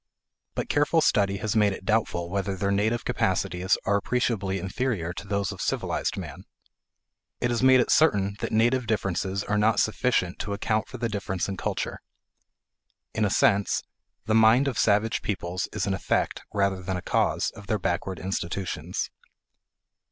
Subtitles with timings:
[0.55, 5.27] But careful study has made it doubtful whether their native capacities are appreciably inferior to
[5.27, 6.45] those of civilized man.
[7.39, 11.07] It has made it certain that native differences are not sufficient to account for the
[11.07, 11.99] difference in culture.
[13.13, 13.83] In a sense
[14.25, 18.17] the mind of savage peoples is an effect, rather than a cause, of their backward
[18.17, 19.11] institutions.